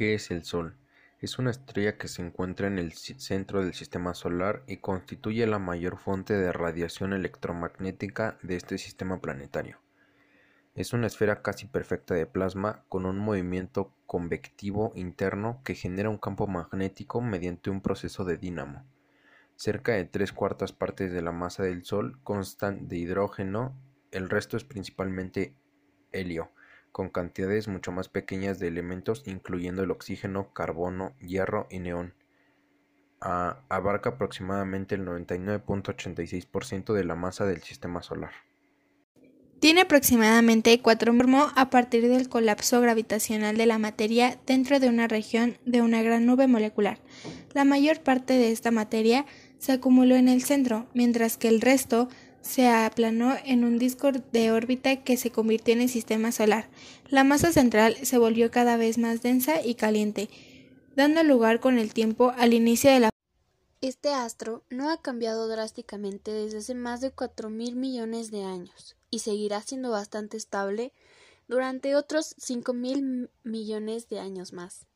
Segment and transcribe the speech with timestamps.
[0.00, 0.78] ¿Qué es el Sol?
[1.18, 5.58] Es una estrella que se encuentra en el centro del Sistema Solar y constituye la
[5.58, 9.78] mayor fuente de radiación electromagnética de este sistema planetario.
[10.74, 16.16] Es una esfera casi perfecta de plasma con un movimiento convectivo interno que genera un
[16.16, 18.86] campo magnético mediante un proceso de dínamo.
[19.56, 23.76] Cerca de tres cuartas partes de la masa del Sol constan de hidrógeno,
[24.12, 25.54] el resto es principalmente
[26.10, 26.52] helio
[26.92, 32.14] con cantidades mucho más pequeñas de elementos incluyendo el oxígeno, carbono, hierro y neón.
[33.20, 38.32] abarca aproximadamente el 99.86% de la masa del sistema solar.
[39.60, 45.06] Tiene aproximadamente cuatro mormo a partir del colapso gravitacional de la materia dentro de una
[45.06, 46.98] región de una gran nube molecular.
[47.52, 49.26] La mayor parte de esta materia
[49.58, 52.08] se acumuló en el centro, mientras que el resto
[52.42, 56.68] se aplanó en un disco de órbita que se convirtió en el sistema solar.
[57.08, 60.28] La masa central se volvió cada vez más densa y caliente,
[60.96, 63.10] dando lugar con el tiempo al inicio de la
[63.80, 68.94] este astro no ha cambiado drásticamente desde hace más de cuatro mil millones de años
[69.08, 70.92] y seguirá siendo bastante estable
[71.48, 74.86] durante otros cinco mil millones de años más.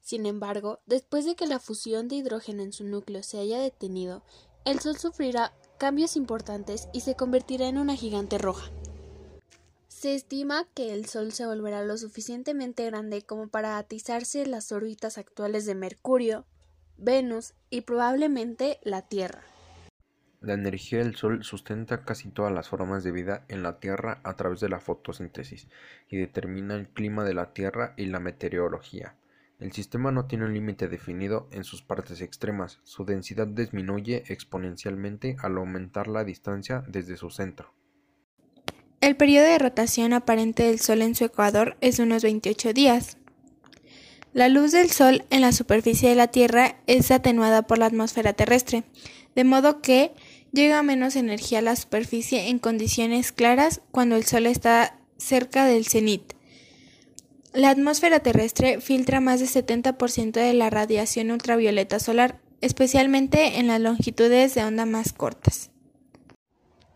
[0.00, 4.22] Sin embargo, después de que la fusión de hidrógeno en su núcleo se haya detenido,
[4.64, 5.52] el Sol sufrirá
[5.82, 8.70] cambios importantes y se convertirá en una gigante roja.
[9.88, 15.18] Se estima que el Sol se volverá lo suficientemente grande como para atizarse las órbitas
[15.18, 16.46] actuales de Mercurio,
[16.98, 19.42] Venus y probablemente la Tierra.
[20.40, 24.36] La energía del Sol sustenta casi todas las formas de vida en la Tierra a
[24.36, 25.66] través de la fotosíntesis
[26.08, 29.16] y determina el clima de la Tierra y la meteorología.
[29.62, 35.36] El sistema no tiene un límite definido en sus partes extremas, su densidad disminuye exponencialmente
[35.40, 37.72] al aumentar la distancia desde su centro.
[39.00, 43.18] El periodo de rotación aparente del Sol en su ecuador es de unos 28 días.
[44.32, 48.32] La luz del Sol en la superficie de la Tierra es atenuada por la atmósfera
[48.32, 48.82] terrestre,
[49.36, 50.12] de modo que
[50.50, 55.86] llega menos energía a la superficie en condiciones claras cuando el Sol está cerca del
[55.86, 56.32] cenit.
[57.54, 63.78] La atmósfera terrestre filtra más del 70% de la radiación ultravioleta solar, especialmente en las
[63.78, 65.70] longitudes de onda más cortas.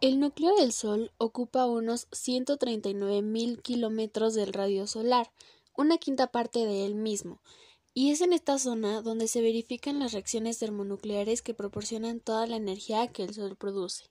[0.00, 5.30] El núcleo del Sol ocupa unos 139.000 kilómetros del radio solar,
[5.76, 7.42] una quinta parte de él mismo,
[7.92, 12.56] y es en esta zona donde se verifican las reacciones termonucleares que proporcionan toda la
[12.56, 14.04] energía que el Sol produce.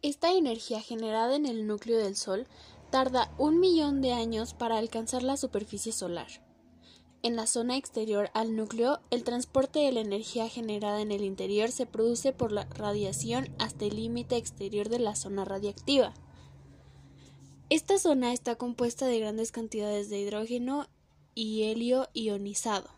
[0.00, 2.46] Esta energía generada en el núcleo del Sol
[2.92, 6.28] tarda un millón de años para alcanzar la superficie solar.
[7.22, 11.70] En la zona exterior al núcleo, el transporte de la energía generada en el interior
[11.70, 16.12] se produce por la radiación hasta el límite exterior de la zona radiactiva.
[17.70, 20.86] Esta zona está compuesta de grandes cantidades de hidrógeno
[21.34, 22.90] y helio ionizado.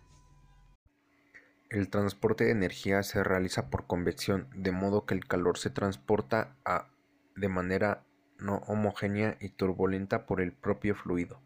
[1.70, 6.56] El transporte de energía se realiza por convección, de modo que el calor se transporta
[6.64, 6.88] a,
[7.36, 8.04] de manera
[8.38, 11.40] no homogénea y turbulenta por el propio fluido.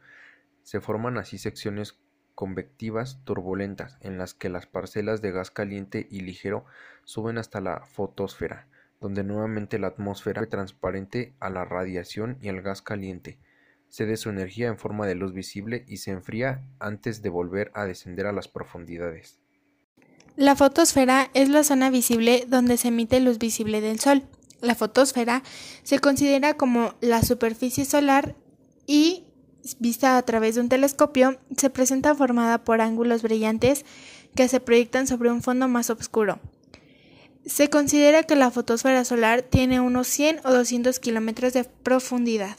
[0.62, 1.98] Se forman así secciones
[2.34, 6.64] convectivas turbulentas en las que las parcelas de gas caliente y ligero
[7.04, 8.68] suben hasta la fotosfera,
[9.00, 13.38] donde nuevamente la atmósfera transparente a la radiación y al gas caliente
[13.88, 17.84] cede su energía en forma de luz visible y se enfría antes de volver a
[17.84, 19.38] descender a las profundidades.
[20.36, 24.22] La fotosfera es la zona visible donde se emite luz visible del Sol.
[24.60, 25.42] La fotosfera
[25.84, 28.34] se considera como la superficie solar
[28.86, 29.24] y,
[29.78, 33.84] vista a través de un telescopio, se presenta formada por ángulos brillantes
[34.34, 36.40] que se proyectan sobre un fondo más oscuro.
[37.46, 42.56] Se considera que la fotosfera solar tiene unos 100 o 200 kilómetros de profundidad.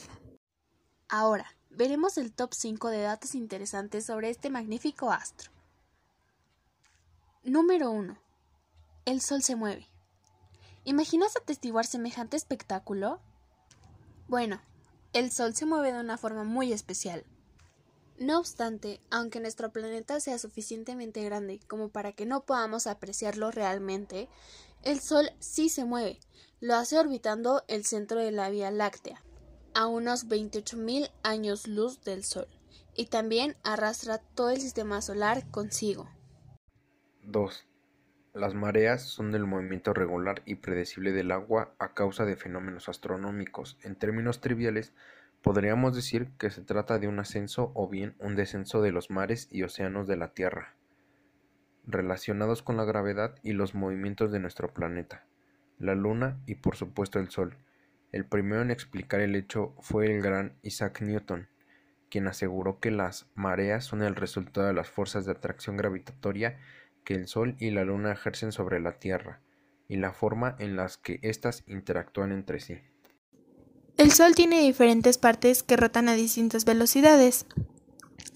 [1.08, 5.50] Ahora, veremos el top 5 de datos interesantes sobre este magnífico astro.
[7.44, 8.16] Número 1.
[9.04, 9.89] El Sol se mueve.
[10.90, 13.20] ¿Imaginas atestiguar semejante espectáculo?
[14.26, 14.60] Bueno,
[15.12, 17.24] el Sol se mueve de una forma muy especial.
[18.18, 24.28] No obstante, aunque nuestro planeta sea suficientemente grande como para que no podamos apreciarlo realmente,
[24.82, 26.18] el Sol sí se mueve.
[26.58, 29.22] Lo hace orbitando el centro de la Vía Láctea,
[29.74, 32.48] a unos 28.000 años luz del Sol,
[32.96, 36.10] y también arrastra todo el sistema solar consigo.
[37.22, 37.69] 2.
[38.32, 43.76] Las mareas son el movimiento regular y predecible del agua a causa de fenómenos astronómicos.
[43.82, 44.92] En términos triviales,
[45.42, 49.48] podríamos decir que se trata de un ascenso o bien un descenso de los mares
[49.50, 50.74] y océanos de la Tierra,
[51.84, 55.24] relacionados con la gravedad y los movimientos de nuestro planeta,
[55.80, 57.56] la Luna y por supuesto el Sol.
[58.12, 61.48] El primero en explicar el hecho fue el gran Isaac Newton,
[62.08, 66.58] quien aseguró que las mareas son el resultado de las fuerzas de atracción gravitatoria
[67.10, 69.40] que el Sol y la Luna ejercen sobre la Tierra,
[69.88, 72.78] y la forma en las que éstas interactúan entre sí.
[73.96, 77.46] El Sol tiene diferentes partes que rotan a distintas velocidades.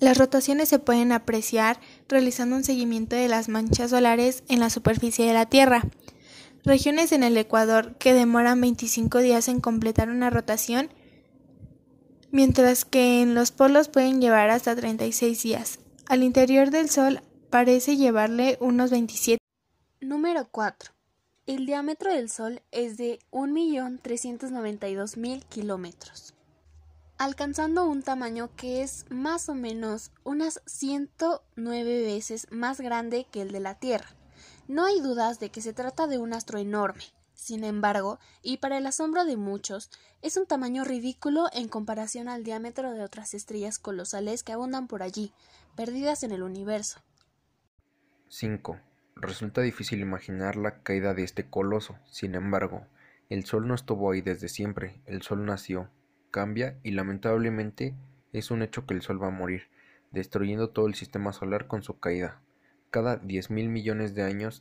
[0.00, 1.78] Las rotaciones se pueden apreciar
[2.08, 5.84] realizando un seguimiento de las manchas solares en la superficie de la Tierra.
[6.64, 10.88] Regiones en el Ecuador que demoran 25 días en completar una rotación,
[12.32, 15.78] mientras que en los polos pueden llevar hasta 36 días.
[16.08, 17.20] Al interior del Sol
[17.50, 19.38] parece llevarle unos 27.
[20.00, 20.92] Número 4.
[21.46, 26.32] El diámetro del Sol es de 1.392.000 kilómetros,
[27.18, 33.52] alcanzando un tamaño que es más o menos unas 109 veces más grande que el
[33.52, 34.08] de la Tierra.
[34.68, 37.04] No hay dudas de que se trata de un astro enorme.
[37.34, 39.90] Sin embargo, y para el asombro de muchos,
[40.22, 45.02] es un tamaño ridículo en comparación al diámetro de otras estrellas colosales que abundan por
[45.02, 45.34] allí,
[45.76, 47.02] perdidas en el universo.
[48.36, 48.80] 5.
[49.14, 52.84] Resulta difícil imaginar la caída de este coloso, sin embargo,
[53.30, 55.88] el Sol no estuvo ahí desde siempre, el Sol nació,
[56.32, 57.94] cambia y lamentablemente
[58.32, 59.68] es un hecho que el Sol va a morir,
[60.10, 62.40] destruyendo todo el sistema solar con su caída.
[62.90, 64.60] Cada 10 mil millones de años,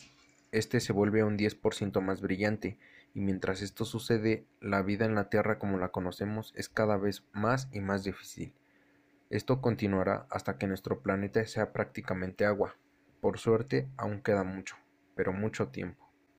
[0.51, 2.77] este se vuelve un 10% más brillante,
[3.15, 7.23] y mientras esto sucede, la vida en la Tierra como la conocemos es cada vez
[7.33, 8.53] más y más difícil.
[9.31, 12.75] Esto continuará hasta que nuestro planeta sea prácticamente agua.
[13.23, 14.75] Por suerte, aún queda mucho,
[15.15, 16.02] pero mucho tiempo.